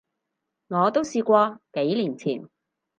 [0.69, 2.49] 我都試過，幾年前